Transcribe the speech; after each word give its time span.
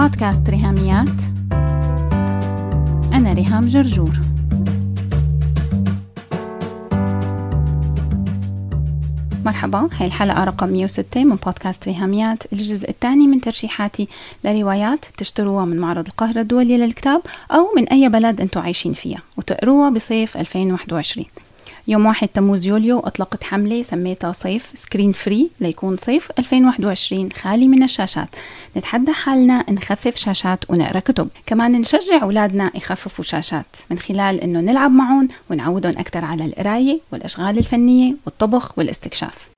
بودكاست 0.00 0.50
ريهاميات. 0.50 1.20
أنا 3.12 3.32
ريهام 3.32 3.66
جرجور. 3.66 4.10
مرحبا 9.44 9.88
هاي 9.92 10.06
الحلقة 10.06 10.44
رقم 10.44 10.68
106 10.68 11.24
من 11.24 11.36
بودكاست 11.36 11.84
ريهاميات. 11.84 12.52
الجزء 12.52 12.90
الثاني 12.90 13.26
من 13.26 13.40
ترشيحاتي 13.40 14.08
لروايات 14.44 15.04
تشتروها 15.16 15.64
من 15.64 15.76
معرض 15.76 16.06
القاهرة 16.06 16.40
الدولي 16.40 16.78
للكتاب 16.78 17.22
أو 17.50 17.72
من 17.76 17.88
أي 17.88 18.08
بلد 18.08 18.40
أنتم 18.40 18.60
عايشين 18.60 18.92
فيها 18.92 19.22
وتقروها 19.36 19.90
بصيف 19.90 20.36
2021 20.36 21.26
يوم 21.88 22.06
واحد 22.06 22.28
تموز 22.28 22.66
يوليو 22.66 23.00
أطلقت 23.00 23.44
حملة 23.44 23.82
سميتها 23.82 24.32
صيف 24.32 24.72
screen 24.74 25.12
free 25.12 25.50
ليكون 25.60 25.96
صيف 25.96 26.28
2021 26.38 27.32
خالي 27.32 27.68
من 27.68 27.82
الشاشات. 27.82 28.28
نتحدى 28.76 29.12
حالنا 29.12 29.70
نخفف 29.70 30.16
شاشات 30.16 30.70
ونقرأ 30.70 31.00
كتب. 31.00 31.28
كمان 31.46 31.72
نشجع 31.72 32.22
أولادنا 32.22 32.70
يخففوا 32.74 33.24
شاشات. 33.24 33.66
من 33.90 33.98
خلال 33.98 34.40
أنه 34.40 34.60
نلعب 34.60 34.90
معهم 34.90 35.28
ونعودهم 35.50 35.98
أكثر 35.98 36.24
على 36.24 36.44
القراية 36.44 37.00
والأشغال 37.12 37.58
الفنية 37.58 38.14
والطبخ 38.26 38.78
والاستكشاف. 38.78 39.48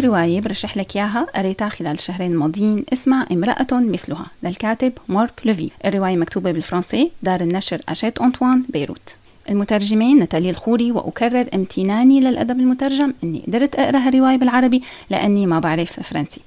رواية 0.00 0.40
برشح 0.40 0.76
لك 0.76 0.96
إياها 0.96 1.26
قريتها 1.36 1.68
خلال 1.68 1.92
الشهرين 1.92 2.32
الماضيين 2.32 2.84
اسمها 2.92 3.26
امرأة 3.32 3.66
مثلها 3.72 4.26
للكاتب 4.42 4.92
مارك 5.08 5.40
لوفي. 5.44 5.70
الرواية 5.84 6.16
مكتوبة 6.16 6.52
بالفرنسي 6.52 7.10
دار 7.22 7.40
النشر 7.40 7.80
أشيت 7.88 8.18
أنطوان 8.18 8.62
بيروت. 8.68 9.14
المترجمين 9.50 10.18
نتالي 10.18 10.50
الخوري 10.50 10.92
وأكرر 10.92 11.46
امتناني 11.54 12.20
للأدب 12.20 12.60
المترجم. 12.60 13.14
أني 13.24 13.42
قدرت 13.46 13.74
أقرأ 13.74 13.98
هالرواية 13.98 14.36
بالعربي 14.36 14.82
لأني 15.10 15.46
ما 15.46 15.58
بعرف 15.58 16.00
فرنسي. 16.00 16.40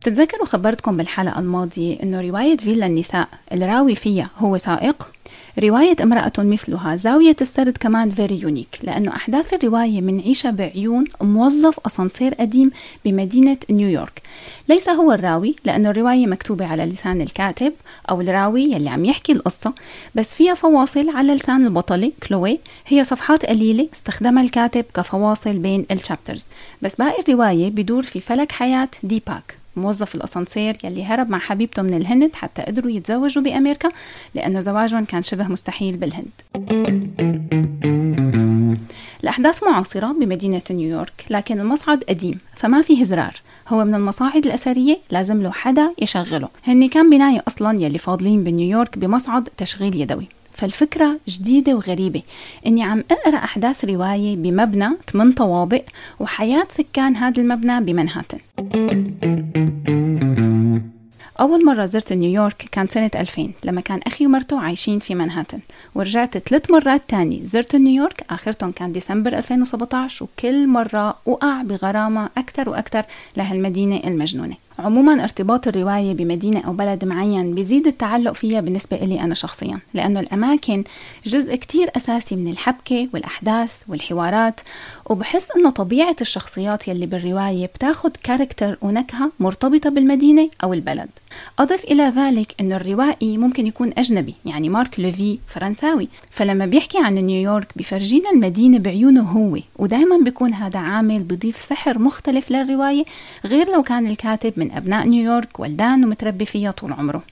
تتذكروا 0.00 0.46
خبرتكم 0.46 0.96
بالحلقة 0.96 1.38
الماضية 1.38 2.02
أنه 2.02 2.20
رواية 2.20 2.56
فيلا 2.56 2.86
النساء 2.86 3.28
الراوي 3.52 3.94
فيها 3.94 4.30
هو 4.38 4.58
سائق؟ 4.58 5.10
رواية 5.58 5.96
امرأة 6.02 6.32
مثلها 6.38 6.96
زاوية 6.96 7.36
السرد 7.40 7.76
كمان 7.78 8.10
very 8.10 8.40
unique 8.40 8.78
لأنه 8.82 9.16
أحداث 9.16 9.54
الرواية 9.54 10.00
منعيشها 10.00 10.50
بعيون 10.50 11.04
موظف 11.20 11.80
أسانسير 11.86 12.34
قديم 12.34 12.70
بمدينة 13.04 13.56
نيويورك 13.70 14.22
ليس 14.68 14.88
هو 14.88 15.12
الراوي 15.12 15.56
لأنه 15.64 15.90
الرواية 15.90 16.26
مكتوبة 16.26 16.66
على 16.66 16.86
لسان 16.86 17.20
الكاتب 17.20 17.72
أو 18.10 18.20
الراوي 18.20 18.62
يلي 18.62 18.88
عم 18.88 19.04
يحكي 19.04 19.32
القصة 19.32 19.72
بس 20.14 20.34
فيها 20.34 20.54
فواصل 20.54 21.08
على 21.10 21.34
لسان 21.34 21.66
البطلة 21.66 22.12
كلوي. 22.28 22.58
هي 22.86 23.04
صفحات 23.04 23.46
قليلة 23.46 23.88
استخدمها 23.94 24.42
الكاتب 24.42 24.84
كفواصل 24.94 25.58
بين 25.58 25.86
ال 25.90 25.96
chapters 25.96 26.46
بس 26.82 26.94
باقي 26.94 27.22
الرواية 27.22 27.70
بدور 27.70 28.02
في 28.02 28.20
فلك 28.20 28.52
حياة 28.52 28.88
ديباك. 29.02 29.56
موظف 29.78 30.14
الأسانسير 30.14 30.76
يلي 30.84 31.04
هرب 31.04 31.30
مع 31.30 31.38
حبيبته 31.38 31.82
من 31.82 31.94
الهند 31.94 32.30
حتى 32.34 32.62
قدروا 32.62 32.90
يتزوجوا 32.90 33.42
بأمريكا 33.42 33.90
لأنه 34.34 34.60
زواجهم 34.60 35.04
كان 35.04 35.22
شبه 35.22 35.48
مستحيل 35.48 35.96
بالهند. 35.96 36.30
الأحداث 39.22 39.62
معاصرة 39.62 40.06
بمدينة 40.06 40.62
نيويورك 40.70 41.24
لكن 41.30 41.60
المصعد 41.60 42.04
قديم 42.08 42.38
فما 42.56 42.82
في 42.82 43.02
أزرار 43.02 43.34
هو 43.68 43.84
من 43.84 43.94
المصاعد 43.94 44.46
الأثرية 44.46 44.98
لازم 45.10 45.42
له 45.42 45.50
حدا 45.50 45.92
يشغله. 45.98 46.48
هني 46.66 46.88
كان 46.88 47.10
بناية 47.10 47.42
أصلا 47.48 47.82
يلي 47.82 47.98
فاضلين 47.98 48.44
بنيويورك 48.44 48.98
بمصعد 48.98 49.48
تشغيل 49.56 50.00
يدوي. 50.00 50.28
فالفكرة 50.52 51.18
جديدة 51.28 51.74
وغريبة. 51.74 52.22
إني 52.66 52.82
عم 52.82 53.04
أقرأ 53.10 53.36
أحداث 53.36 53.84
رواية 53.84 54.36
بمبنى 54.36 54.88
ثمان 55.12 55.32
طوابق 55.32 55.82
وحياة 56.20 56.66
سكان 56.70 57.16
هذا 57.16 57.42
المبنى 57.42 57.80
بمنهاتن. 57.80 58.38
أول 61.40 61.64
مرة 61.64 61.86
زرت 61.86 62.12
نيويورك 62.12 62.68
كان 62.72 62.86
سنة 62.86 63.10
2000 63.14 63.50
لما 63.64 63.80
كان 63.80 64.00
أخي 64.06 64.26
ومرته 64.26 64.60
عايشين 64.60 64.98
في 64.98 65.14
منهاتن 65.14 65.60
ورجعت 65.94 66.38
ثلاث 66.38 66.70
مرات 66.70 67.02
تاني 67.08 67.40
زرت 67.46 67.76
نيويورك 67.76 68.24
آخرتهم 68.30 68.72
كان 68.72 68.92
ديسمبر 68.92 69.38
2017 69.38 70.24
وكل 70.24 70.66
مرة 70.66 71.18
أقع 71.28 71.62
بغرامة 71.62 72.28
أكثر 72.36 72.68
وأكثر 72.68 73.04
لهالمدينة 73.36 74.00
المجنونة. 74.04 74.56
عموما 74.78 75.24
ارتباط 75.24 75.68
الرواية 75.68 76.12
بمدينة 76.14 76.60
أو 76.60 76.72
بلد 76.72 77.04
معين 77.04 77.54
بيزيد 77.54 77.86
التعلق 77.86 78.32
فيها 78.32 78.60
بالنسبة 78.60 78.96
إلي 78.96 79.20
أنا 79.20 79.34
شخصيا 79.34 79.78
لأنه 79.94 80.20
الأماكن 80.20 80.84
جزء 81.26 81.56
كتير 81.56 81.90
أساسي 81.96 82.36
من 82.36 82.50
الحبكة 82.50 83.08
والأحداث 83.14 83.72
والحوارات 83.88 84.60
وبحس 85.06 85.50
أنه 85.56 85.70
طبيعة 85.70 86.16
الشخصيات 86.20 86.88
يلي 86.88 87.06
بالرواية 87.06 87.66
بتاخد 87.66 88.16
كاركتر 88.22 88.78
ونكهة 88.82 89.32
مرتبطة 89.40 89.90
بالمدينة 89.90 90.50
أو 90.64 90.72
البلد. 90.72 91.08
أضف 91.58 91.84
إلى 91.84 92.02
ذلك 92.02 92.54
أنه 92.60 92.76
الروائي 92.76 93.38
ممكن 93.38 93.66
يكون 93.66 93.92
أجنبي 93.98 94.34
يعني 94.44 94.68
مارك 94.68 95.00
لوفي 95.00 95.38
فرنساوي. 95.46 96.08
فلما 96.30 96.66
بيحكي 96.66 96.98
عن 96.98 97.14
نيويورك 97.14 97.72
بفرجينا 97.76 98.30
المدينة 98.30 98.78
بعيونه 98.78 99.22
هو 99.22 99.58
ودائما 99.78 100.18
بيكون 100.24 100.54
هذا 100.54 100.78
عامل 100.78 101.22
بضيف 101.22 101.58
سحر 101.58 101.98
مختلف 101.98 102.50
للرواية 102.50 103.04
غير 103.44 103.72
لو 103.72 103.82
كان 103.82 104.06
الكاتب 104.06 104.52
من 104.56 104.67
أبناء 104.76 105.06
نيويورك 105.06 105.60
ولدان 105.60 106.04
ومتربي 106.04 106.44
فيها 106.44 106.70
طول 106.70 106.92
عمره. 106.92 107.22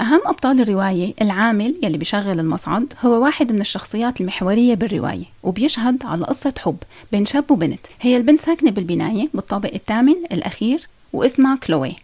أهم 0.00 0.20
أبطال 0.26 0.60
الرواية 0.60 1.14
العامل 1.20 1.74
يلي 1.82 1.98
بيشغل 1.98 2.40
المصعد 2.40 2.92
هو 3.04 3.22
واحد 3.24 3.52
من 3.52 3.60
الشخصيات 3.60 4.20
المحورية 4.20 4.74
بالرواية 4.74 5.24
وبيشهد 5.42 6.06
على 6.06 6.24
قصة 6.24 6.54
حب 6.58 6.76
بين 7.12 7.26
شاب 7.26 7.50
وبنت. 7.50 7.80
هي 8.00 8.16
البنت 8.16 8.40
ساكنة 8.40 8.70
بالبناية 8.70 9.28
بالطابق 9.34 9.74
الثامن 9.74 10.14
الأخير 10.32 10.88
واسمها 11.12 11.56
كلوي. 11.56 11.96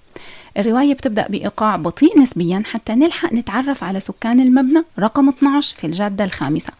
الرواية 0.59 0.95
بتبدأ 0.95 1.27
بإيقاع 1.29 1.77
بطيء 1.77 2.21
نسبيا 2.21 2.63
حتى 2.67 2.95
نلحق 2.95 3.33
نتعرف 3.33 3.85
على 3.85 4.01
سكان 4.01 4.41
المبنى 4.41 4.83
رقم 4.99 5.29
12 5.29 5.77
في 5.77 5.87
الجادة 5.87 6.25
الخامسة 6.25 6.73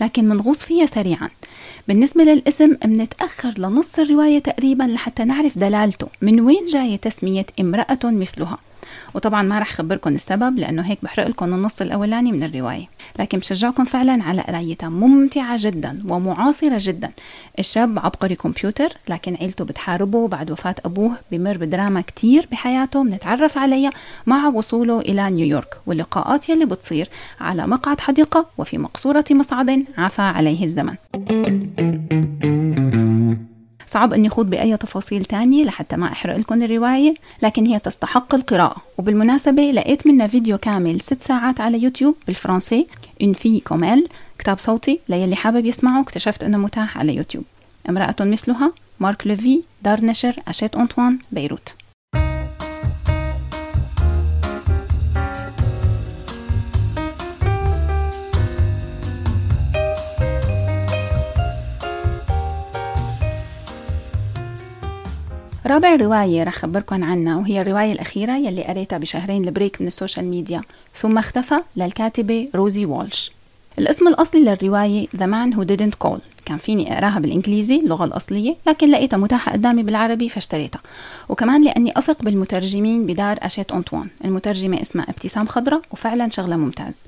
لكن 0.00 0.28
منغوص 0.28 0.58
فيها 0.58 0.86
سريعا. 0.86 1.28
بالنسبة 1.88 2.24
للاسم 2.24 2.76
منتأخر 2.84 3.54
لنص 3.58 3.98
الرواية 3.98 4.38
تقريبا 4.38 4.84
لحتى 4.84 5.24
نعرف 5.24 5.58
دلالته. 5.58 6.08
من 6.22 6.40
وين 6.40 6.66
جاية 6.66 6.96
تسمية 6.96 7.46
امرأة 7.60 7.98
مثلها؟ 8.04 8.58
وطبعا 9.14 9.42
ما 9.42 9.58
رح 9.58 9.72
خبركم 9.72 10.14
السبب 10.14 10.58
لأنه 10.58 10.82
هيك 10.82 10.98
بحرق 11.02 11.26
لكم 11.26 11.54
النص 11.54 11.80
الأولاني 11.80 12.32
من 12.32 12.42
الرواية. 12.42 12.88
لكن 13.18 13.38
بشجعكم 13.38 13.84
فعلا 13.84 14.22
على 14.22 14.42
قرايتها. 14.42 14.88
ممتعة 14.88 15.56
جدا 15.60 16.02
ومعاصرة 16.08 16.76
جدا. 16.80 17.10
الشاب 17.58 17.98
عبقري 17.98 18.34
كمبيوتر 18.34 18.88
لكن 19.08 19.34
عيلته 19.34 19.64
بتحاربه 19.64 20.28
بعد 20.28 20.50
وفاة 20.50 20.74
أبوه. 20.84 21.12
بمر 21.32 21.56
بدراما 21.56 22.00
كتير 22.00 22.48
بحياته 22.52 23.04
بنتعرف 23.04 23.58
عليها 23.58 23.90
مع 24.26 24.48
وصوله 24.48 25.00
إلى 25.00 25.30
نيويورك. 25.30 25.76
واللقاءات 25.86 26.48
يلي 26.48 26.64
بتصير 26.64 27.08
على 27.40 27.66
مقعد 27.66 28.00
حديقة 28.00 28.46
وفي 28.58 28.78
مقصورة 28.78 29.24
مصعد 29.30 29.84
عفى 29.98 30.22
عليه 30.22 30.64
الزمن. 30.64 30.94
صعب 33.90 34.12
اني 34.12 34.28
خوض 34.28 34.50
بأي 34.50 34.76
تفاصيل 34.76 35.24
تانية 35.24 35.64
لحتى 35.64 35.96
ما 35.96 36.12
أحرق 36.12 36.36
لكم 36.36 36.62
الرواية 36.62 37.14
لكن 37.42 37.66
هي 37.66 37.78
تستحق 37.78 38.34
القراءة. 38.34 38.76
وبالمناسبة 38.98 39.62
لقيت 39.62 40.06
منها 40.06 40.26
فيديو 40.26 40.58
كامل 40.58 41.00
ست 41.00 41.22
ساعات 41.22 41.60
على 41.60 41.82
يوتيوب 41.82 42.14
بالفرنسي 42.26 42.86
Une 43.22 43.32
fille 43.32 43.60
comme 43.60 43.87
elle 43.87 44.08
كتاب 44.38 44.58
صوتي 44.58 45.00
ليلي 45.08 45.36
حابب 45.36 45.66
يسمعه 45.66 46.02
اكتشفت 46.02 46.44
أنه 46.44 46.58
متاح 46.58 46.98
على 46.98 47.14
يوتيوب. 47.14 47.44
امرأة 47.88 48.16
مثلها 48.20 48.72
مارك 49.00 49.26
لوفي 49.26 49.62
دار 49.82 50.06
نشر 50.06 50.36
هاشيت 50.48 50.74
أنطوان 50.74 51.18
بيروت. 51.32 51.74
رابع 65.70 65.96
رواية 65.96 66.42
رح 66.42 66.58
خبركم 66.58 67.04
عنها 67.04 67.36
وهي 67.36 67.60
الرواية 67.60 67.92
الأخيرة 67.92 68.36
يلي 68.36 68.64
قريتها 68.64 68.98
بشهرين 68.98 69.44
ال 69.44 69.50
break 69.50 69.80
من 69.80 69.86
ال 69.86 69.92
social 69.92 70.26
media. 70.26 70.62
ثم 70.94 71.18
اختفى 71.18 71.54
للكاتبة 71.76 72.48
روزي 72.54 72.84
والش. 72.86 73.32
الاسم 73.78 74.08
الأصلي 74.08 74.40
للرواية 74.40 75.06
The 75.06 75.20
Man 75.20 75.56
Who 75.56 75.60
Didn't 75.60 76.06
Call 76.06 76.18
كان 76.44 76.58
فيني 76.58 76.92
أقراها 76.92 77.18
بالإنجليزي 77.18 77.76
اللغة 77.76 78.04
الأصلية 78.04 78.56
لكن 78.66 78.90
لقيتها 78.90 79.16
متاحة 79.16 79.52
قدامي 79.52 79.82
بالعربي 79.82 80.28
فاشتريتها. 80.28 80.80
وكمان 81.28 81.64
لأني 81.64 81.98
أثق 81.98 82.22
بالمترجمين 82.22 83.06
بدار 83.06 83.38
هاشيت 83.42 83.72
أنطوان. 83.72 84.08
المترجمة 84.24 84.82
اسمها 84.82 85.06
ابتسام 85.08 85.46
خضرة 85.46 85.82
وفعلا 85.90 86.30
شغلة 86.30 86.56
ممتاز. 86.56 87.02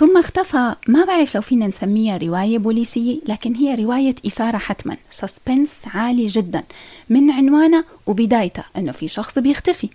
ثم 0.00 0.18
اختفى. 0.18 0.74
ما 0.88 1.04
بعرف 1.04 1.34
لو 1.34 1.40
فينا 1.40 1.66
نسميها 1.66 2.16
رواية 2.16 2.58
بوليسية 2.58 3.18
لكن 3.28 3.54
هي 3.54 3.74
رواية 3.74 4.14
إثارة 4.26 4.58
حتما. 4.58 4.96
suspense 5.10 5.82
عالي 5.94 6.26
جدا. 6.26 6.62
من 7.10 7.30
عنوانها 7.30 7.84
وبدايتها 8.06 8.64
أنه 8.76 8.92
في 8.92 9.08
شخص 9.08 9.38
بيختفي. 9.38 9.88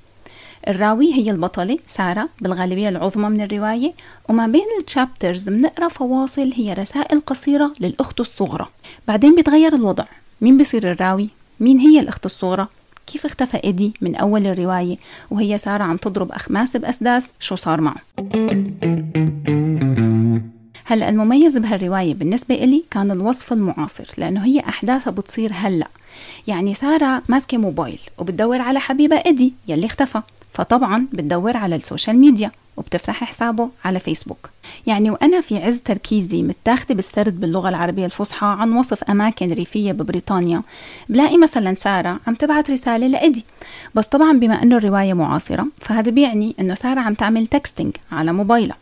الراوي 0.68 1.13
هي 1.13 1.31
البطلة 1.31 1.78
سارة 1.88 2.30
بالغالبية 2.42 2.90
العظمى 2.90 3.30
من 3.30 3.42
الرواية. 3.42 3.94
وما 4.30 4.48
بين 4.48 4.66
التشابترز 4.80 5.50
بنقرأ 5.50 5.88
فواصل 5.88 6.54
هي 6.56 6.74
رسائل 6.74 7.19
قصيرة 7.19 7.74
للأخت 7.80 8.19
الصغرى. 8.19 8.68
بعدين 9.08 9.36
بيتغير 9.36 9.75
الوضع. 9.75 10.06
مين 10.42 10.58
بيصير 10.58 10.92
الراوي؟ 10.92 11.30
مين 11.60 11.80
هي 11.80 12.00
الأخت 12.00 12.25
الصغرى؟ 12.25 12.68
كيف 13.08 13.25
اختفى 13.25 13.63
إيدي 13.63 13.94
من 14.01 14.16
أول 14.16 14.48
الرواية؟ 14.48 14.98
وهي 15.31 15.58
سارة 15.58 15.84
عم 15.84 15.98
تضرب 15.98 16.31
أخماس 16.31 16.78
بأسداس. 16.78 17.30
شو 17.40 17.56
صار 17.56 17.81
معه؟ 17.81 18.01
هلا 20.88 21.10
المميز 21.10 21.58
بهالرواية 21.58 22.14
بالنسبة 22.14 22.56
إلي 22.56 22.84
كان 22.92 23.12
الوصف 23.12 23.54
المعاصر 23.54 24.06
لأنه 24.18 24.46
هي 24.46 24.60
أحداثها 24.60 25.12
بتصير 25.12 25.52
هلأ. 25.54 25.88
يعني 26.48 26.74
سارة 26.74 27.22
ماسكة 27.30 27.58
موبايل 27.58 28.00
وبتدور 28.18 28.62
على 28.62 28.80
حبيبها 28.80 29.16
إيدي 29.16 29.54
يلي 29.68 29.86
اختفى 29.86 30.22
فطبعا 30.54 31.08
بتدور 31.14 31.58
على 31.58 31.76
ال 31.76 31.82
social 31.82 32.18
media 32.18 32.52
وبتفتح 32.78 33.24
حسابه 33.24 33.70
على 33.86 34.00
فيسبوك. 34.00 34.50
يعني 34.88 35.10
وأنا 35.10 35.42
في 35.42 35.58
عز 35.58 35.80
تركيزي 35.80 36.44
متاخدة 36.44 36.96
بالسرد 36.96 37.40
باللغة 37.40 37.70
العربية 37.70 38.06
الفصحى 38.06 38.48
عن 38.48 38.72
وصف 38.74 39.04
أماكن 39.04 39.54
ريفية 39.54 39.92
ببريطانيا 39.92 40.62
بلاقي 41.10 41.38
مثلا 41.38 41.76
سارة 41.76 42.20
عم 42.28 42.36
تبعت 42.36 42.72
رسالة 42.72 43.08
لإدي. 43.08 43.46
بس 43.96 44.08
طبعا 44.08 44.40
بما 44.40 44.64
أنه 44.64 44.78
الرواية 44.78 45.14
معاصرة 45.14 45.68
فهذا 45.82 46.12
بيعني 46.12 46.56
أنه 46.60 46.76
سارة 46.76 47.00
عم 47.00 47.14
تعمل 47.14 47.48
texting 47.48 47.96
على 48.12 48.34
موبايلها. 48.34 48.78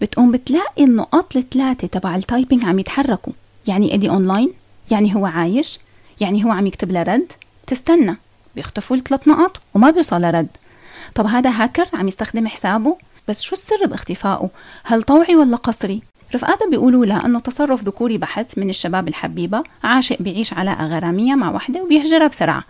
بتقوم 0.00 0.30
بتلاقي 0.30 0.84
النقاط 0.84 1.36
الثلاثة 1.36 1.86
تبع 1.88 2.16
ال 2.16 2.23
typing 2.23 2.64
عم 2.64 2.78
يتحركوا. 2.78 3.32
يعني 3.66 3.92
إيدي 3.92 4.08
أونلاين 4.10 4.52
يعني 4.90 5.14
هو 5.14 5.26
عايش 5.26 5.78
يعني 6.20 6.44
هو 6.44 6.50
عم 6.50 6.66
يكتب 6.66 6.90
لها 6.92 7.02
رد 7.02 7.32
تستنى. 7.66 8.16
بيختفوا 8.56 8.96
الثلاث 8.96 9.28
نقط 9.28 9.60
وما 9.74 9.90
بيوصل 9.90 10.24
رد 10.24 10.48
طب 11.14 11.26
هذا 11.26 11.50
هاكر 11.50 11.86
عم 11.94 12.08
يستخدم 12.08 12.48
حسابه؟ 12.48 12.96
بس 13.28 13.42
شو 13.42 13.54
السر 13.54 13.86
باختفائه؟ 13.86 14.50
هل 14.84 15.02
طوعي 15.02 15.36
ولا 15.36 15.56
قصري؟ 15.56 16.02
رفقاتها 16.34 16.70
بيقولوا 16.70 17.06
لها 17.06 17.26
إنه 17.26 17.40
تصرف 17.40 17.84
ذكوري 17.84 18.18
بحت 18.18 18.58
من 18.58 18.70
الشباب 18.70 19.08
الحبيبة 19.08 19.62
عاشق 19.84 20.16
بيعيش 20.22 20.52
علاقه 20.52 20.86
غراميه 20.86 21.34
مع 21.34 21.52
وحدة 21.52 21.82
وبيهجرها 21.82 22.26
بسرعة. 22.26 22.64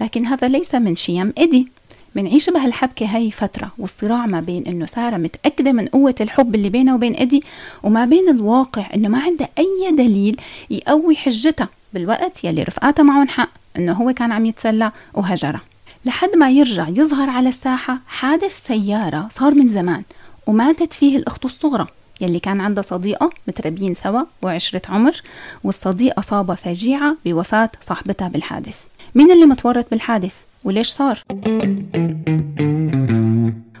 لكن 0.00 0.26
هذا 0.26 0.48
ليس 0.48 0.74
من 0.74 0.96
شيم 0.96 1.32
ايدي 1.38 1.68
منعيش 2.14 2.50
بهالحبكة 2.50 3.06
هاي 3.06 3.30
فترة 3.30 3.70
والصراع 3.78 4.26
ما 4.26 4.40
بين 4.40 4.66
إنه 4.66 4.86
سارة 4.86 5.16
متأكدة 5.16 5.72
من 5.72 5.86
قوة 5.86 6.14
الحب 6.20 6.54
اللي 6.54 6.68
بينها 6.68 6.94
وبين 6.94 7.14
ايدي 7.14 7.44
وما 7.82 8.04
بين 8.04 8.28
الواقع 8.28 8.86
إنه 8.94 9.08
ما 9.08 9.20
عندها 9.20 9.48
أي 9.58 9.90
دليل 9.92 10.40
يقوي 10.70 11.16
حجتها 11.16 11.68
بالوقت 11.94 12.44
يلي 12.44 12.62
رفقاتها 12.62 13.02
معهم 13.02 13.28
حق 13.28 13.48
إنه 13.76 13.92
هو 13.92 14.12
كان 14.12 14.32
عم 14.32 14.46
يتسلى 14.46 14.92
وهجرها. 15.14 15.60
لحد 16.04 16.36
ما 16.36 16.50
يرجع 16.50 16.88
يظهر 16.88 17.30
على 17.30 17.48
الساحة 17.48 17.98
حادث 18.06 18.66
سيارة 18.66 19.28
صار 19.30 19.54
من 19.54 19.68
زمان 19.68 20.02
وماتت 20.46 20.92
فيه 20.92 21.16
الأخت 21.16 21.44
الصغرى 21.44 21.86
يلي 22.20 22.38
كان 22.38 22.60
عندها 22.60 22.82
صديقة 22.82 23.30
متربيين 23.48 23.94
سوا 23.94 24.22
وعشرة 24.42 24.82
عمر 24.88 25.22
والصديقة 25.64 26.18
أصابها 26.18 26.54
فجيعة 26.54 27.16
بوفاة 27.24 27.70
صاحبتها 27.80 28.28
بالحادث. 28.28 28.76
مين 29.14 29.30
اللي 29.32 29.46
متورط 29.46 29.86
بالحادث؟ 29.90 30.34
وليش 30.64 30.88
صار؟ 30.88 31.22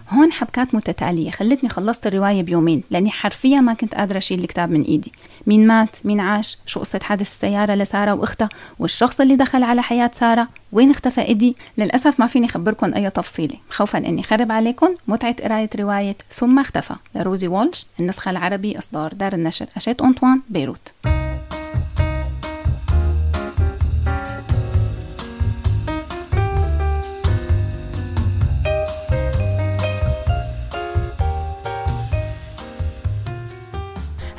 هون 0.08 0.32
حبكات 0.32 0.74
متتالية. 0.74 1.30
خلتني 1.30 1.68
خلصت 1.68 2.06
الرواية 2.06 2.42
بيومين 2.42 2.82
لأني 2.90 3.10
حرفيا 3.10 3.60
ما 3.60 3.74
كنت 3.74 3.94
قادرة 3.94 4.18
أشيل 4.18 4.40
الكتاب 4.40 4.70
من 4.70 4.82
إيدي. 4.82 5.12
مين 5.46 5.66
مات؟ 5.66 5.88
مين 6.04 6.20
عاش؟ 6.20 6.58
شو 6.66 6.80
قصة 6.80 7.00
حادث 7.02 7.26
السيارة 7.26 7.74
لسارة 7.74 8.14
وأختها؟ 8.14 8.48
والشخص 8.78 9.20
اللي 9.20 9.36
دخل 9.36 9.62
على 9.62 9.82
حياة 9.82 10.10
سارة؟ 10.14 10.48
وين 10.72 10.90
اختفى 10.90 11.20
إيدي؟ 11.20 11.56
للأسف 11.78 12.20
ما 12.20 12.26
فيني 12.26 12.46
أخبركم 12.46 12.94
أي 12.94 13.10
تفصيلة. 13.10 13.56
خوفا 13.70 13.98
أني 13.98 14.22
خرب 14.22 14.52
عليكم 14.52 14.94
متعة 15.08 15.36
قراية 15.42 15.70
رواية 15.78 16.16
ثم 16.34 16.58
اختفى. 16.58 16.94
لروزي 17.14 17.48
وولش 17.48 17.86
النسخة 18.00 18.30
العربي 18.30 18.78
إصدار 18.78 19.12
دار 19.12 19.32
النشر 19.32 19.66
أشيت 19.76 20.00
أنطوان 20.00 20.40
بيروت. 20.48 20.92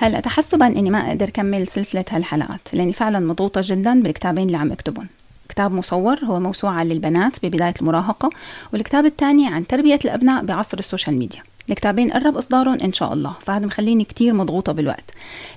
هلا 0.01 0.19
تحسبا 0.19 0.67
إني 0.67 0.89
ما 0.89 1.09
أقدر 1.09 1.29
كمل 1.29 1.67
سلسلة 1.67 2.05
هالحلقات 2.09 2.61
لأني 2.73 2.93
فعلا 2.93 3.19
مضغوطة 3.19 3.61
جدا 3.63 4.03
بالكتابين 4.03 4.47
اللي 4.47 4.57
عم 4.57 4.71
اكتبهم 4.71 5.07
كتاب 5.49 5.71
مصور 5.71 6.19
هو 6.25 6.39
موسوعة 6.39 6.83
للبنات 6.83 7.45
ببداية 7.45 7.73
المراهقة 7.81 8.29
والكتاب 8.73 9.05
الثاني 9.05 9.47
عن 9.47 9.67
تربية 9.67 9.99
الأبناء 10.05 10.45
بعصر 10.45 10.79
ال 10.79 10.84
social 10.84 11.15
media. 11.15 11.41
الكتابين 11.69 12.11
قرب 12.11 12.37
إصدارهم 12.37 12.79
إن 12.79 12.93
شاء 12.93 13.13
الله 13.13 13.33
فهذا 13.41 13.65
مخليني 13.65 14.03
كتير 14.03 14.33
مضغوطة 14.33 14.71
بالوقت. 14.71 15.03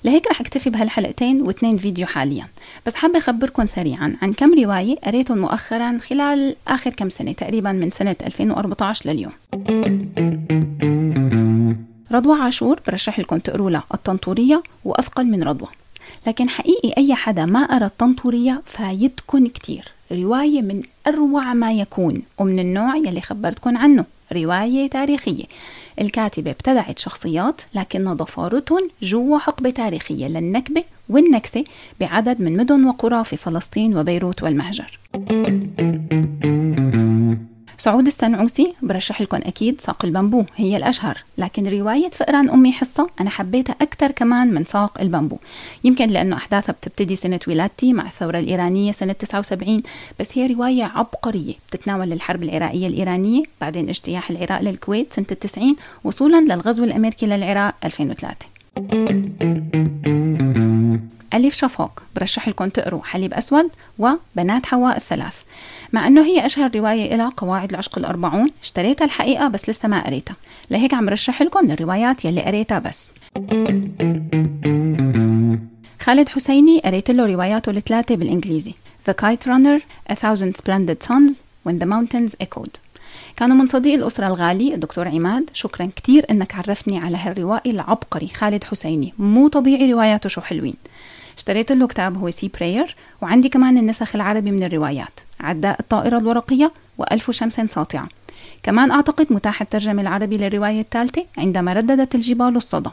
لهيك 0.05 0.27
رح 0.27 0.41
أكتفي 0.41 0.71
بهالحلقتين 0.71 1.43
واثنين 1.43 1.77
فيديو 1.77 2.07
حاليا. 2.07 2.47
بس 2.87 2.95
حابة 2.95 3.19
أخبركم 3.19 3.67
سريعا 3.67 4.17
عن 4.23 4.33
كم 4.33 4.65
رواية 4.65 4.97
قريتهم 5.05 5.39
مؤخرا 5.39 5.99
خلال 5.99 6.57
آخر 6.69 6.91
كم 6.91 7.09
سنة 7.09 7.33
تقريبا 7.33 7.73
من 7.73 7.91
سنة 7.91 8.17
2014 8.27 9.11
لليوم. 9.11 9.33
رضوى 12.15 12.41
عاشور 12.41 12.81
برشح 12.87 13.19
لكم 13.19 13.39
تقروا 13.39 13.71
لها 13.71 13.85
الطنطورية 13.95 14.63
وأثقل 14.85 15.27
من 15.27 15.43
رضوى. 15.43 15.69
لكن 16.27 16.49
حقيقي 16.49 16.93
أي 16.99 17.15
حدا 17.15 17.47
ما 17.47 17.67
قرأ 17.67 17.87
الطنطورية 17.87 18.63
فايتكن 18.67 19.47
كتير. 19.47 19.89
رواية 20.13 20.63
من 20.63 20.83
أروع 21.07 21.55
ما 21.55 21.73
يكون 21.73 22.23
ومن 22.39 22.59
النوع 22.59 22.97
يلي 22.97 23.21
خبرتكن 23.21 23.77
عنه. 23.77 24.05
رواية 24.33 24.91
تاريخية. 24.91 25.45
الكاتبة 26.01 26.51
ابتدعت 26.51 26.99
شخصيات 26.99 27.61
لكن 27.75 28.13
ضفارتهم 28.13 28.91
جوا 29.03 29.39
حقبة 29.39 29.71
تاريخية 29.71 30.29
للنكبة 30.29 30.85
والنكسة 31.09 31.65
بعدد 32.01 32.41
من 32.41 32.57
مدن 32.57 32.85
وقرى 32.85 33.25
في 33.25 33.37
فلسطين 33.37 33.97
وبيروت 33.97 34.43
والمهجر. 34.43 34.99
سعود 37.85 38.07
السنعوسي 38.07 38.75
برشح 38.83 39.21
لكم 39.21 39.37
أكيد 39.37 39.81
ساق 39.81 40.05
البامبو 40.05 40.45
هي 40.57 40.77
الأشهر. 40.77 41.19
لكن 41.39 41.67
رواية 41.69 42.11
فئران 42.11 42.51
أمي 42.51 42.73
حصة 42.73 43.11
أنا 43.21 43.31
حبيتها 43.31 43.77
أكثر 43.81 44.11
كمان 44.11 44.55
من 44.55 44.65
ساق 44.65 45.01
البامبو. 45.01 45.39
يمكن 45.85 46.07
لأنه 46.07 46.37
أحداثها 46.37 46.73
بتبتدي 46.73 47.17
سنة 47.17 47.41
ولادتي 47.49 47.93
مع 47.93 48.07
الثورة 48.07 48.39
الإيرانية 48.39 48.93
سنة 48.93 49.13
79 49.13 49.83
بس 50.21 50.39
هي 50.39 50.47
رواية 50.47 50.85
عبقرية. 50.85 51.55
بتتناول 51.69 52.13
الحرب 52.13 52.43
العراقية 52.43 52.87
الإيرانية 52.87 53.43
بعدين 53.61 53.89
اجتياح 53.89 54.31
العراق 54.31 54.61
للكويت 54.63 55.13
سنة 55.13 55.27
90 55.27 55.77
وصولا 56.05 56.41
للغزو 56.41 56.85
الأمريكي 56.85 57.27
للعراق 57.27 57.75
2003 57.85 58.37
ألف 61.35 61.55
شفاق 61.55 62.03
برشح 62.17 62.49
لكم 62.49 62.69
تقروا 62.69 63.03
حليب 63.03 63.35
أسود 63.35 63.71
وبنات 63.99 64.67
حواء 64.67 64.97
الثلاث. 64.97 65.35
مع 65.95 66.07
أنه 66.07 66.25
هي 66.25 66.47
أشهر 66.47 66.77
رواية 66.77 67.15
إلى 67.15 67.31
قواعد 67.37 67.71
العشق 67.71 67.99
الأربعون 67.99 68.51
اشتريتها 68.63 69.05
الحقيقة 69.05 69.49
بس 69.49 69.71
لسه 69.71 69.89
ما 69.89 70.07
قريتها. 70.07 70.37
لهيك 70.71 70.95
عم 70.95 71.09
رشح 71.09 71.43
لكم 71.43 71.71
الروايات 71.71 72.25
يلي 72.25 72.41
قريتها 72.41 72.79
بس. 72.79 73.13
خالد 76.01 76.29
حسيني 76.29 76.81
قريت 76.81 77.11
له 77.11 77.27
رواياته 77.27 77.71
الثلاثة 77.71 78.15
بالإنجليزي. 78.15 78.75
The 79.11 79.13
Kite 79.13 79.47
Runner, 79.47 79.81
A 80.13 80.15
Thousand 80.15 80.57
Splendid 80.57 81.09
Suns, 81.09 81.43
When 81.69 81.79
the 81.79 81.87
Mountains 81.87 82.47
Echoed. 82.47 82.79
كانوا 83.37 83.57
من 83.57 83.67
صديق 83.67 83.95
الأسرة 83.95 84.27
الغالي 84.27 84.75
الدكتور 84.75 85.09
عماد. 85.09 85.51
شكرا 85.53 85.91
كتير 85.97 86.27
إنك 86.31 86.55
عرفتني 86.55 86.99
على 86.99 87.17
هالروائي 87.17 87.71
العبقري 87.71 88.29
خالد 88.29 88.65
حسيني. 88.65 89.15
مو 89.19 89.49
طبيعي 89.49 89.93
رواياته 89.93 90.29
شو 90.29 90.41
حلوين. 90.41 90.75
اشتريت 91.37 91.73
له 91.73 91.87
كتاب 91.87 92.19
هو 92.19 92.31
سي 92.31 92.51
براير 92.59 92.97
وعندي 93.23 93.49
كمان 93.49 93.79
النسخ 93.79 94.15
العربي 94.15 94.51
من 94.51 94.63
الروايات. 94.63 95.21
عداء 95.45 95.81
الطائرة 95.81 96.19
الورقية 96.19 96.73
وألف 96.99 97.31
شمس 97.31 97.55
ساطعة. 97.55 98.09
كمان 98.63 98.91
أعتقد 98.91 99.27
متاح 99.31 99.63
الترجمة 99.63 100.03
العربي 100.03 100.37
للرواية 100.37 100.81
الثالثة 100.81 101.25
عندما 101.39 101.73
رددت 101.73 102.15
الجبال 102.15 102.57
الصدى. 102.57 102.91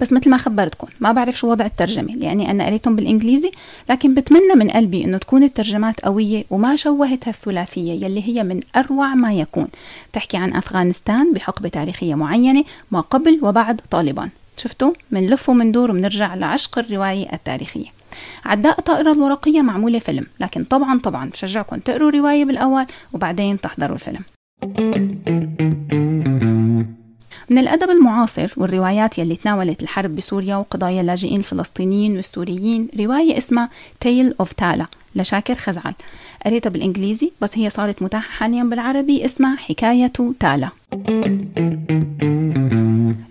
بس 0.00 0.12
مثل 0.12 0.30
ما 0.30 0.36
خبرتكم 0.36 0.88
ما 1.00 1.12
بعرف 1.12 1.38
شو 1.38 1.50
وضع 1.50 1.64
الترجمة 1.64 2.14
لأني 2.14 2.50
أنا 2.50 2.66
قريتهم 2.66 2.96
بالإنجليزي 2.96 3.52
لكن 3.90 4.14
بتمنى 4.14 4.54
من 4.54 4.70
قلبي 4.70 5.04
أنه 5.04 5.18
تكون 5.18 5.42
الترجمات 5.42 6.00
قوية 6.00 6.44
وما 6.50 6.76
شوهت 6.76 7.28
هالثلاثية 7.28 7.92
يلي 8.04 8.28
هي 8.28 8.42
من 8.42 8.60
أروع 8.76 9.14
ما 9.14 9.32
يكون. 9.32 9.68
تحكي 10.12 10.36
عن 10.36 10.54
أفغانستان 10.54 11.32
بحقبة 11.32 11.68
تاريخية 11.68 12.14
معينة 12.14 12.64
ما 12.90 13.00
قبل 13.00 13.38
وبعد 13.42 13.80
طالبان. 13.90 14.30
شفتوا؟ 14.56 14.92
منلف 15.10 15.48
ومندور 15.48 15.90
ومنرجع 15.90 16.34
لعشق 16.34 16.78
الرواية 16.78 17.32
التاريخية. 17.32 17.88
عداء 18.44 18.78
الطائرة 18.78 19.12
الورقية 19.12 19.62
معمولة 19.62 19.98
فيلم 19.98 20.26
لكن 20.40 20.64
طبعا 20.64 20.98
طبعا 20.98 21.30
بشجعكم 21.30 21.76
تقروا 21.76 22.10
رواية 22.10 22.44
بالأول 22.44 22.84
وبعدين 23.12 23.60
تحضروا 23.60 23.94
الفيلم. 23.94 24.20
من 27.50 27.58
الأدب 27.58 27.90
المعاصر 27.90 28.52
والروايات 28.56 29.18
يلي 29.18 29.36
تناولت 29.36 29.82
الحرب 29.82 30.16
بسوريا 30.16 30.56
وقضايا 30.56 31.00
اللاجئين 31.00 31.38
الفلسطينيين 31.38 32.16
والسوريين 32.16 32.88
رواية 33.00 33.38
اسمها 33.38 33.68
تيل 34.00 34.34
اوف 34.40 34.52
تالا 34.52 34.86
لشاكر 35.14 35.54
خزعل. 35.54 35.94
قريتها 36.46 36.70
بالإنجليزي 36.70 37.32
بس 37.40 37.58
هي 37.58 37.70
صارت 37.70 38.02
متاحة 38.02 38.30
حاليا 38.30 38.64
بالعربي 38.64 39.24
اسمها 39.24 39.56
حكاية 39.56 40.12
تالا 40.40 40.68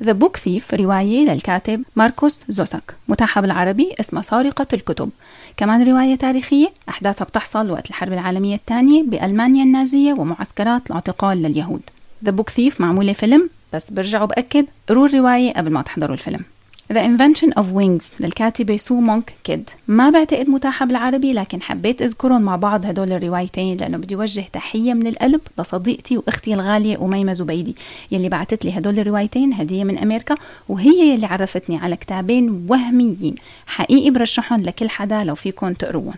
The 0.03 0.13
Book 0.13 0.37
Thief 0.37 0.73
رواية 0.73 1.25
للكاتب 1.25 1.83
ماركوس 1.95 2.39
زوسك 2.49 2.95
متاحة 3.07 3.41
بالعربي 3.41 3.95
اسمها 3.99 4.21
سارقة 4.21 4.67
الكتب. 4.73 5.09
كمان 5.57 5.89
رواية 5.89 6.15
تاريخية 6.15 6.67
أحداثها 6.89 7.25
بتحصل 7.25 7.71
وقت 7.71 7.89
الحرب 7.89 8.13
العالمية 8.13 8.55
الثانية 8.55 9.03
بألمانيا 9.03 9.63
النازية 9.63 10.13
ومعسكرات 10.13 10.87
الاعتقال 10.87 11.41
لليهود. 11.41 11.81
The 12.25 12.29
Book 12.29 12.53
Thief 12.53 12.81
معمولة 12.81 13.13
فيلم 13.13 13.49
بس 13.73 13.91
برجع 13.91 14.23
وبأكد 14.23 14.65
قروا 14.89 15.07
الرواية 15.07 15.53
قبل 15.53 15.71
ما 15.71 15.81
تحضروا 15.81 16.13
الفيلم. 16.13 16.43
The 16.91 16.95
Invention 16.95 17.53
of 17.53 17.65
Wings. 17.73 18.05
للكاتبة 18.19 18.77
سو 18.77 18.99
مونك 18.99 19.33
كيد. 19.43 19.69
ما 19.87 20.09
بعتقد 20.09 20.49
متاحة 20.49 20.85
بالعربي 20.85 21.33
لكن 21.33 21.61
حبيت 21.61 22.01
أذكرهم 22.01 22.41
مع 22.41 22.55
بعض 22.55 22.85
هدول 22.85 23.11
الروايتين 23.11 23.77
لأنه 23.77 23.97
بدي 23.97 24.15
وجه 24.15 24.45
تحية 24.53 24.93
من 24.93 25.07
القلب 25.07 25.41
لصديقتي 25.59 26.17
وأختي 26.17 26.53
الغالية 26.53 27.05
أميمة 27.05 27.33
زبيدي 27.33 27.75
يلي 28.11 28.29
بعتت 28.29 28.65
لي 28.65 28.77
هدول 28.77 28.99
الروايتين 28.99 29.53
هدية 29.53 29.83
من 29.83 29.97
أمريكا 29.97 30.35
وهي 30.69 31.13
يلي 31.13 31.25
عرفتني 31.25 31.77
على 31.77 31.95
كتابين 31.95 32.65
وهميين. 32.69 33.35
حقيقي 33.65 34.09
برشحهم 34.09 34.61
لكل 34.61 34.89
حدا 34.89 35.23
لو 35.23 35.35
فيكم 35.35 35.73
تقروهم. 35.73 36.13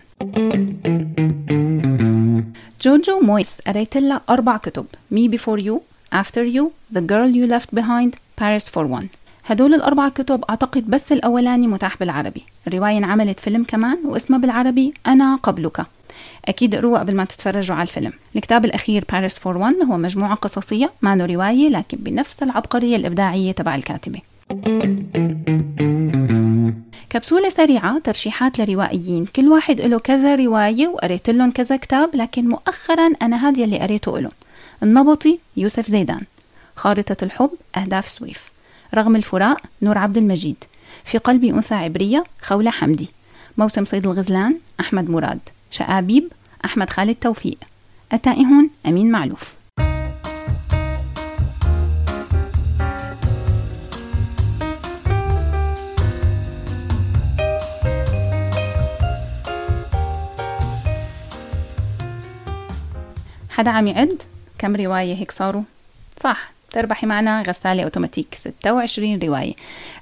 جوجو 2.82 3.20
مويس 3.20 3.60
قريت 3.66 3.96
لها 3.96 4.20
أربع 4.30 4.56
كتب. 4.56 4.86
Me 5.14 5.28
Before 5.36 5.60
You 5.60 5.78
After 6.14 6.44
You 6.56 6.64
The 6.94 7.00
Girl 7.00 7.30
You 7.34 7.46
Left 7.52 7.78
Behind 7.78 8.10
Paris 8.40 8.68
for 8.74 8.86
One. 9.00 9.25
هدول 9.48 9.74
الأربع 9.74 10.08
كتب 10.08 10.44
أعتقد 10.50 10.90
بس 10.90 11.12
الأولاني 11.12 11.66
متاح 11.66 11.98
بالعربي. 11.98 12.42
الرواية 12.66 12.98
انعملت 12.98 13.40
فيلم 13.40 13.64
كمان 13.64 13.98
واسمها 14.04 14.38
بالعربي 14.38 14.94
أنا 15.06 15.36
قبلك. 15.36 15.86
أكيد 16.44 16.74
اقروها 16.74 17.00
قبل 17.00 17.16
ما 17.16 17.24
تتفرجوا 17.24 17.76
على 17.76 17.82
الفيلم. 17.82 18.12
الكتاب 18.36 18.64
الأخير 18.64 19.04
باريس 19.12 19.38
فور 19.38 19.56
ون 19.56 19.82
هو 19.82 19.96
مجموعة 19.96 20.34
قصصية 20.34 20.90
ما 21.02 21.14
رواية 21.14 21.68
لكن 21.68 21.98
بنفس 22.00 22.42
العبقرية 22.42 22.96
الإبداعية 22.96 23.52
تبع 23.52 23.74
الكاتبة. 23.74 24.20
كبسولة 27.10 27.48
سريعة 27.48 27.98
ترشيحات 27.98 28.58
لروائيين. 28.58 29.26
كل 29.26 29.48
واحد 29.48 29.80
له 29.80 29.98
كذا 29.98 30.34
رواية 30.34 30.88
وقريت 30.88 31.30
لهم 31.30 31.50
كذا 31.50 31.76
كتاب 31.76 32.10
لكن 32.16 32.48
مؤخرا 32.48 33.06
أنا 33.22 33.48
هذا 33.48 33.64
اللي 33.64 33.78
قريته 33.78 34.18
لهم. 34.18 34.32
النبطي 34.82 35.38
يوسف 35.56 35.86
زيدان. 35.86 36.22
خارطة 36.76 37.24
الحب 37.24 37.50
أهداف 37.76 38.08
سويف. 38.08 38.55
رغم 38.94 39.16
الفراق 39.16 39.60
نور 39.82 39.98
عبد 39.98 40.16
المجيد. 40.16 40.64
في 41.04 41.18
قلبي 41.18 41.50
أنثى 41.50 41.74
عبرية 41.74 42.24
خولة 42.42 42.70
حمدي. 42.70 43.08
موسم 43.58 43.84
صيد 43.84 44.06
الغزلان 44.06 44.58
أحمد 44.80 45.10
مراد. 45.10 45.38
شآبيب 45.70 46.32
أحمد 46.64 46.90
خالد 46.90 47.16
توفيق. 47.20 47.58
أتائهن 48.12 48.70
أمين 48.86 49.10
معلوف. 49.10 49.52
حدا 63.50 63.70
عم 63.70 63.86
يعد؟ 63.86 64.22
كم 64.58 64.76
رواية 64.76 65.14
هيك 65.14 65.30
صاروا؟ 65.30 65.62
صح. 66.16 66.55
تربحي 66.70 67.06
معنا 67.06 67.42
غسالة 67.42 67.82
أوتوماتيك 67.82 68.34
26 68.36 69.18
رواية. 69.22 69.54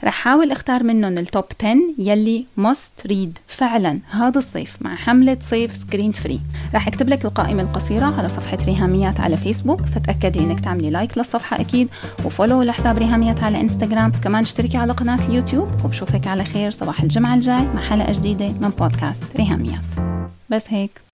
رح 0.05 0.15
حاول 0.15 0.53
أختار 0.53 0.83
منهم 0.83 1.19
ال 1.19 1.25
top 1.25 1.45
10 1.61 1.77
يلي 1.99 2.47
must 2.57 2.91
read 3.07 3.39
فعلا 3.49 3.99
هذا 4.11 4.39
الصيف 4.39 4.77
مع 4.81 4.95
حملة 4.95 5.37
صيف 5.41 5.77
screen 5.77 6.13
free 6.13 6.41
رح 6.75 6.89
أكتب 6.89 7.09
لك 7.09 7.25
القائمة 7.25 7.63
القصيرة 7.63 8.07
على 8.07 8.29
صفحة 8.29 8.59
ريهاميات 8.67 9.21
على 9.21 9.37
فيسبوك 9.37 9.81
فتأكدي 9.83 10.39
إنك 10.41 10.61
تعملي 10.61 10.91
like 10.91 11.19
للصفحة 11.19 11.61
أكيد 11.61 11.89
و 12.25 12.30
follow 12.30 12.63
لحساب 12.63 12.99
ريهاميات 12.99 13.43
على 13.43 13.61
انستغرام 13.61 14.13
كمان 14.25 14.43
اشتركي 14.43 14.77
على 14.77 14.93
قناة 14.93 15.29
اليوتيوب 15.29 15.69
وبشوفك 15.85 16.27
على 16.27 16.45
خير 16.45 16.71
صباح 16.71 17.03
الجمعة 17.03 17.35
الجاي 17.35 17.63
مع 17.75 17.81
حلقة 17.81 18.13
جديدة 18.13 18.49
من 18.49 18.69
بودكاست 18.79 19.25
ريهاميات. 19.37 19.85
بس 20.51 20.65
هيك. 20.69 21.14